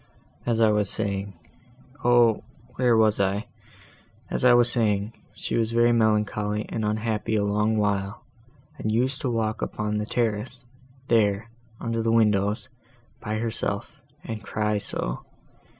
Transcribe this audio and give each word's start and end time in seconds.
"As 0.47 0.59
I 0.59 0.69
was 0.71 0.89
saying—O, 0.89 2.41
where 2.75 2.97
was 2.97 3.19
I?—as 3.19 4.43
I 4.43 4.51
was 4.55 4.71
saying—she 4.71 5.55
was 5.55 5.71
very 5.73 5.91
melancholy 5.91 6.65
and 6.69 6.83
unhappy 6.83 7.35
a 7.35 7.43
long 7.43 7.77
while, 7.77 8.25
and 8.79 8.91
used 8.91 9.21
to 9.21 9.29
walk 9.29 9.61
about 9.61 9.75
upon 9.75 9.97
the 9.99 10.07
terrace, 10.07 10.65
there, 11.07 11.51
under 11.79 12.01
the 12.01 12.11
windows, 12.11 12.67
by 13.19 13.35
herself, 13.37 14.01
and 14.23 14.41
cry 14.41 14.79
so! 14.79 15.23